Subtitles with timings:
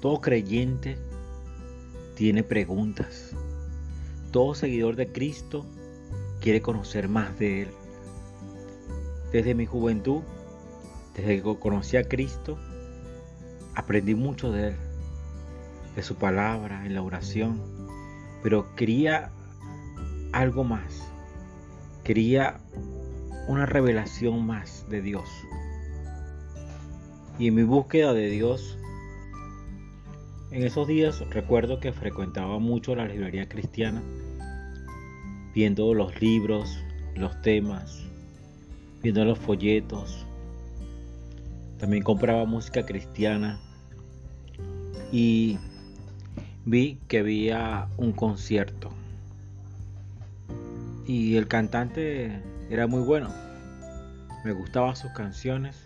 [0.00, 0.96] Todo creyente
[2.14, 3.34] tiene preguntas.
[4.30, 5.66] Todo seguidor de Cristo
[6.40, 7.68] quiere conocer más de Él.
[9.32, 10.22] Desde mi juventud,
[11.14, 12.58] desde que conocí a Cristo,
[13.74, 14.76] aprendí mucho de Él,
[15.94, 17.60] de su palabra, en la oración,
[18.42, 19.30] pero quería
[20.32, 21.04] algo más,
[22.04, 22.58] quería
[23.48, 25.28] una revelación más de Dios.
[27.38, 28.78] Y en mi búsqueda de Dios,
[30.50, 34.02] en esos días recuerdo que frecuentaba mucho la librería cristiana,
[35.54, 36.78] viendo los libros,
[37.14, 38.02] los temas,
[39.02, 40.26] viendo los folletos.
[41.78, 43.60] También compraba música cristiana
[45.12, 45.58] y
[46.64, 48.90] vi que había un concierto.
[51.06, 52.40] Y el cantante
[52.70, 53.32] era muy bueno.
[54.44, 55.76] Me gustaban sus canciones.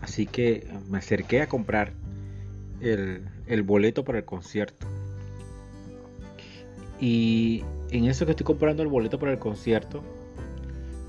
[0.00, 1.92] Así que me acerqué a comprar
[2.80, 4.86] el, el boleto para el concierto.
[7.00, 10.02] Y en eso que estoy comprando el boleto para el concierto,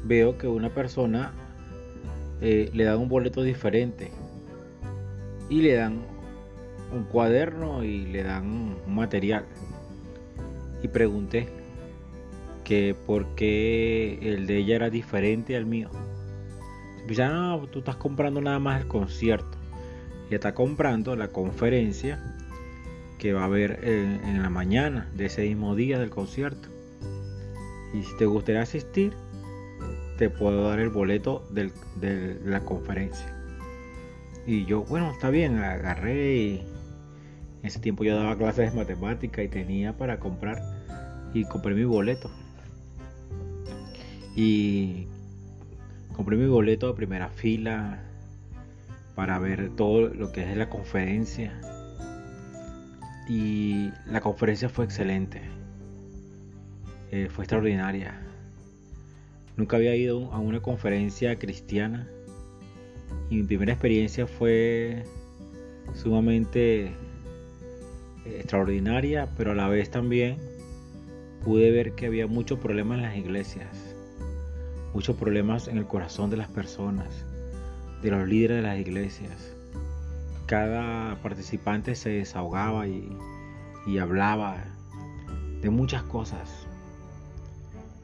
[0.03, 1.33] veo que una persona
[2.41, 4.11] eh, le dan un boleto diferente
[5.49, 6.01] y le dan
[6.91, 9.45] un cuaderno y le dan un material.
[10.81, 11.47] Y pregunté
[12.63, 15.89] que por qué el de ella era diferente al mío.
[17.07, 19.52] Dice, no, tú estás comprando nada más el concierto.
[20.33, 22.19] Y está comprando la conferencia
[23.19, 26.69] que va a haber en la mañana de ese mismo día del concierto.
[27.93, 29.13] Y si te gustaría asistir,
[30.17, 33.31] te puedo dar el boleto de la conferencia.
[34.47, 36.59] Y yo, bueno, está bien, agarré y
[37.61, 40.63] en ese tiempo yo daba clases de matemática y tenía para comprar
[41.35, 42.31] y compré mi boleto.
[44.35, 45.05] Y
[46.15, 48.09] compré mi boleto de primera fila
[49.15, 51.53] para ver todo lo que es la conferencia.
[53.27, 55.41] Y la conferencia fue excelente.
[57.11, 58.19] Eh, fue extraordinaria.
[59.55, 62.07] Nunca había ido a una conferencia cristiana
[63.29, 65.03] y mi primera experiencia fue
[65.93, 66.93] sumamente eh,
[68.25, 70.37] extraordinaria, pero a la vez también
[71.43, 73.95] pude ver que había muchos problemas en las iglesias,
[74.93, 77.25] muchos problemas en el corazón de las personas,
[78.03, 79.55] de los líderes de las iglesias.
[80.45, 83.09] Cada participante se desahogaba y,
[83.87, 84.57] y hablaba
[85.61, 86.67] de muchas cosas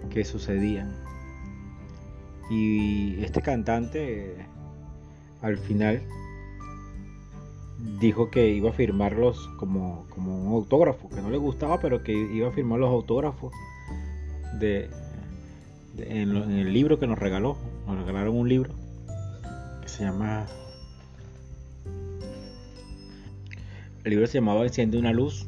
[0.10, 0.96] que sucedían.
[2.50, 4.48] Y este cantante
[5.42, 6.02] al final
[8.00, 12.14] dijo que iba a firmarlos como, como un autógrafo, que no le gustaba, pero que
[12.14, 13.54] iba a firmar los autógrafos
[14.60, 14.90] de,
[15.98, 17.58] en, el libro que nos regaló.
[17.86, 18.74] Nos regalaron un libro
[19.90, 20.46] se llama...
[24.04, 25.46] El libro se llamaba Enciende una luz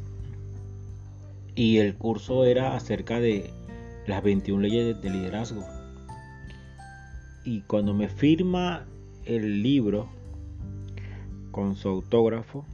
[1.55, 3.51] y el curso era acerca de
[4.07, 5.65] las 21 leyes de liderazgo.
[7.45, 8.85] Y cuando me firma
[9.25, 10.09] el libro
[11.51, 12.65] con su autógrafo,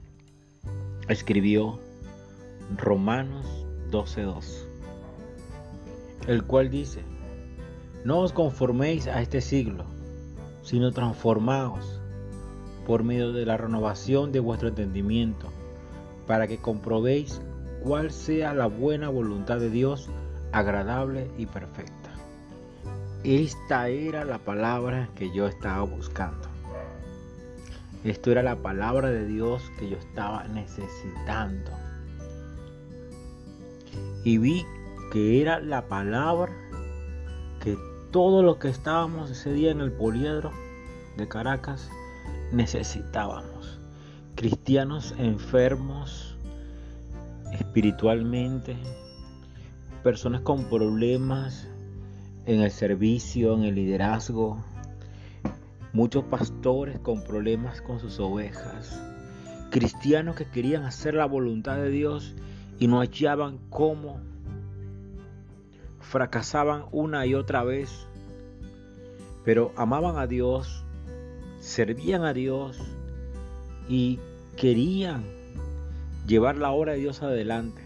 [1.10, 1.80] escribió
[2.76, 3.46] Romanos
[3.92, 4.66] 12.2,
[6.28, 7.02] el cual dice,
[8.04, 9.86] no os conforméis a este siglo,
[10.68, 12.02] sino transformaos
[12.86, 15.48] por medio de la renovación de vuestro entendimiento,
[16.28, 17.42] para que comprobéis
[17.84, 20.10] cuál sea la buena voluntad de Dios,
[20.52, 22.10] agradable y perfecta.
[23.24, 26.50] Esta era la palabra que yo estaba buscando.
[28.04, 31.72] Esto era la palabra de Dios que yo estaba necesitando.
[34.26, 34.66] Y vi
[35.14, 36.52] que era la palabra
[38.08, 40.52] que todos los que estábamos ese día en el poliedro
[41.18, 41.90] de Caracas
[42.52, 43.80] necesitábamos.
[44.36, 46.38] Cristianos enfermos
[47.54, 48.78] espiritualmente,
[50.04, 51.68] personas con problemas
[52.46, 54.64] en el servicio, en el liderazgo,
[55.94, 59.02] muchos pastores con problemas con sus ovejas,
[59.72, 62.36] cristianos que querían hacer la voluntad de Dios
[62.80, 64.22] y no hallaban cómo,
[66.08, 68.08] fracasaban una y otra vez,
[69.44, 70.84] pero amaban a Dios,
[71.60, 72.80] servían a Dios
[73.90, 74.20] y
[74.56, 75.24] querían
[76.26, 77.82] llevar la obra de Dios adelante.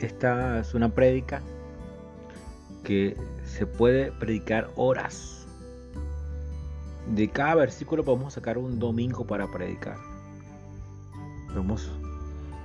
[0.00, 1.42] Esta es una prédica
[2.84, 5.46] que se puede predicar horas.
[7.14, 9.96] De cada versículo podemos sacar un domingo para predicar.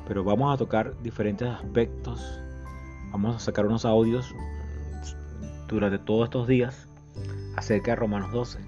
[0.07, 2.41] Pero vamos a tocar diferentes aspectos.
[3.11, 4.33] Vamos a sacar unos audios
[5.67, 6.87] durante todos estos días
[7.57, 8.59] acerca de Romanos 12.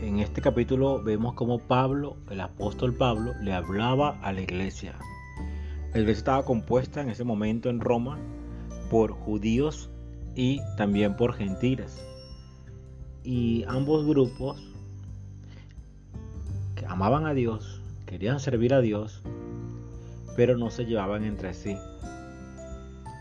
[0.00, 4.96] en este capítulo vemos cómo Pablo, el apóstol Pablo, le hablaba a la iglesia.
[5.94, 8.18] La iglesia estaba compuesta en ese momento en Roma
[8.90, 9.88] por judíos
[10.34, 12.04] y también por gentiles.
[13.24, 14.62] Y ambos grupos
[16.74, 19.22] que amaban a Dios, querían servir a Dios,
[20.36, 21.76] pero no se llevaban entre sí.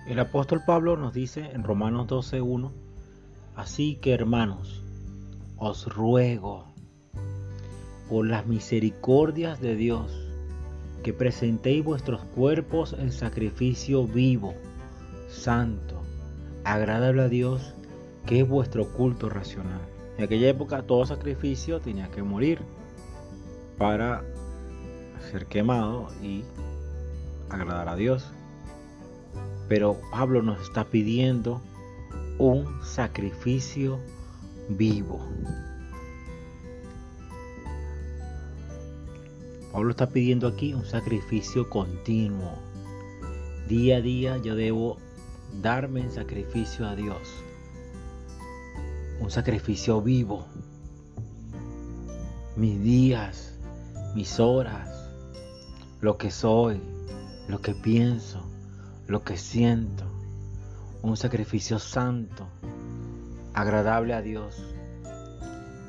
[0.10, 2.72] El apóstol Pablo nos dice en Romanos 12.1,
[3.56, 4.82] así que hermanos,
[5.56, 6.66] os ruego
[8.10, 10.12] por las misericordias de Dios
[11.04, 14.56] que presentéis vuestros cuerpos en sacrificio vivo,
[15.30, 16.02] santo,
[16.64, 17.76] agradable a Dios,
[18.26, 19.82] que es vuestro culto racional.
[20.18, 22.62] En aquella época todo sacrificio tenía que morir
[23.78, 24.24] para
[25.30, 26.44] ser quemado y
[27.52, 28.34] agradar a Dios.
[29.70, 31.62] Pero Pablo nos está pidiendo
[32.40, 34.00] un sacrificio
[34.68, 35.20] vivo.
[39.72, 42.58] Pablo está pidiendo aquí un sacrificio continuo.
[43.68, 44.98] Día a día yo debo
[45.62, 47.30] darme en sacrificio a Dios.
[49.22, 50.48] Un sacrificio vivo.
[52.56, 53.54] Mis días,
[54.16, 54.90] mis horas,
[56.02, 56.82] lo que soy,
[57.48, 58.50] lo que pienso,
[59.10, 60.06] lo que siento.
[61.02, 62.48] Un sacrificio santo,
[63.54, 64.64] agradable a Dios.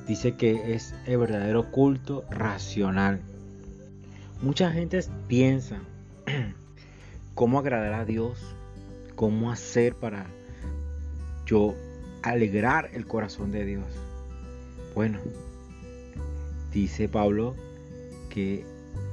[0.08, 3.20] Dice que es el verdadero culto racional.
[4.40, 5.80] Mucha gente piensa
[7.34, 8.40] cómo agradar a Dios,
[9.16, 10.26] cómo hacer para
[11.44, 11.74] yo
[12.22, 13.84] alegrar el corazón de Dios.
[14.94, 15.18] Bueno,
[16.72, 17.54] dice Pablo
[18.30, 18.64] que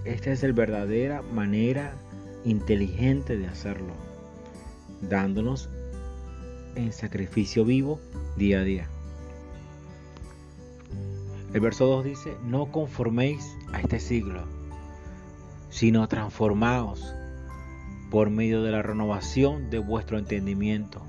[0.06, 1.94] esta es la verdadera manera
[2.46, 3.94] inteligente de hacerlo,
[5.02, 5.70] dándonos
[6.76, 8.00] en sacrificio vivo
[8.38, 8.90] día a día.
[11.54, 14.44] El verso 2 dice, no conforméis a este siglo,
[15.70, 17.14] sino transformaos
[18.12, 21.02] por medio de la renovación de vuestro entendimiento,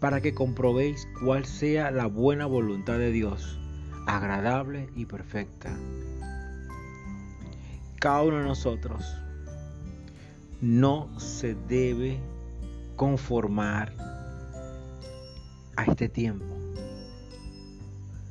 [0.00, 3.58] para que comprobéis cuál sea la buena voluntad de Dios,
[4.06, 5.76] agradable y perfecta.
[8.00, 9.04] Cada uno de nosotros
[10.60, 12.20] no se debe
[12.96, 13.94] conformar
[15.76, 16.46] a este tiempo.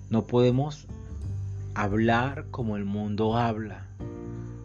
[0.09, 0.87] No podemos
[1.73, 3.87] hablar como el mundo habla.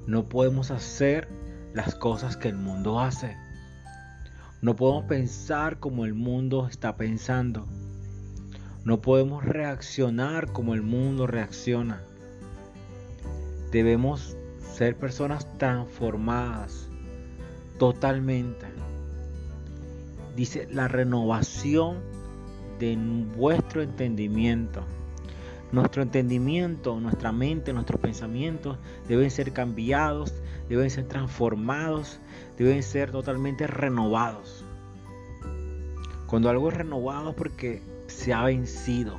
[0.08, 1.28] No podemos hacer
[1.72, 3.36] las cosas que el mundo hace.
[4.60, 7.66] No podemos pensar como el mundo está pensando.
[8.84, 12.02] No podemos reaccionar como el mundo reacciona.
[13.70, 14.36] Debemos
[14.74, 16.91] ser personas transformadas
[17.78, 18.66] totalmente.
[20.36, 21.98] Dice la renovación
[22.78, 22.96] de
[23.36, 24.82] vuestro entendimiento.
[25.70, 28.76] Nuestro entendimiento, nuestra mente, nuestros pensamientos
[29.08, 30.34] deben ser cambiados,
[30.68, 32.18] deben ser transformados,
[32.58, 34.64] deben ser totalmente renovados.
[36.26, 39.18] Cuando algo es renovado es porque se ha vencido.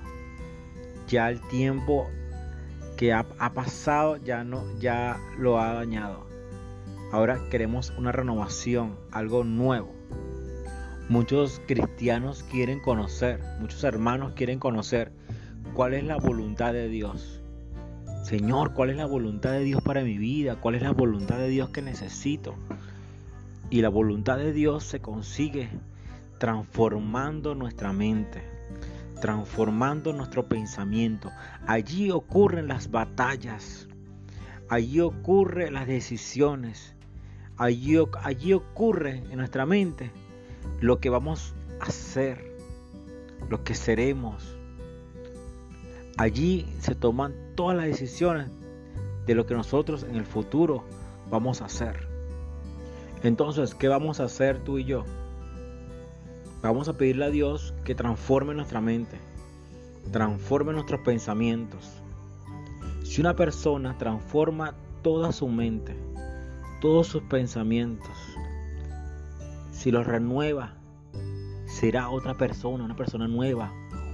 [1.07, 2.09] Ya el tiempo
[2.97, 6.32] que ha, ha pasado ya no ya lo ha dañado.
[7.13, 9.93] Ahora queremos una renovación, algo nuevo.
[11.09, 15.11] Muchos cristianos quieren conocer, muchos hermanos quieren conocer
[15.75, 17.39] cuál es la voluntad de Dios.
[18.23, 20.55] Señor, ¿cuál es la voluntad de Dios para mi vida?
[20.55, 22.55] ¿Cuál es la voluntad de Dios que necesito?
[23.69, 25.69] Y la voluntad de Dios se consigue
[26.39, 28.41] transformando nuestra mente,
[29.21, 31.29] transformando nuestro pensamiento.
[31.67, 33.87] Allí ocurren las batallas,
[34.67, 36.92] allí ocurren las decisiones,
[37.63, 40.11] allí, allí ocurre en nuestra mente
[40.79, 42.57] lo que vamos a hacer,
[43.49, 44.57] lo que seremos,
[46.17, 48.47] Allí se toman todas las decisiones
[49.25, 50.83] de lo que nosotros en el futuro
[51.31, 52.07] vamos a hacer.
[53.23, 55.05] Entonces, ¿qué vamos a hacer tú y yo?
[56.61, 59.17] Vamos a pedirle a Dios que transforme nuestra mente,
[60.11, 61.89] transforme nuestros pensamientos.
[63.03, 65.97] Si una persona transforma toda su mente,
[66.83, 68.11] todos sus pensamientos,
[69.71, 70.73] si los renueva,
[71.65, 73.71] será otra persona, una persona nueva,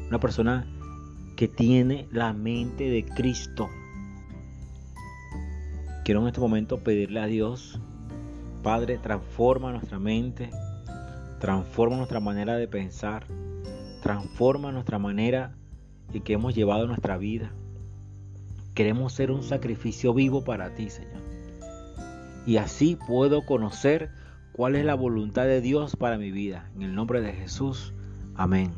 [0.07, 0.67] una persona
[1.35, 3.69] que tiene la mente de Cristo.
[6.05, 7.81] Quiero en este momento pedirle a Dios,
[8.61, 10.51] Padre, transforma nuestra mente,
[11.39, 13.25] transforma nuestra manera de pensar,
[14.03, 15.55] transforma nuestra manera
[16.13, 17.51] y que hemos llevado nuestra vida.
[18.75, 21.28] Queremos ser un sacrificio vivo para ti, Señor.
[22.49, 24.09] Y así puedo conocer
[24.53, 26.71] cuál es la voluntad de Dios para mi vida.
[26.75, 27.93] En el nombre de Jesús.
[28.33, 28.71] Amén.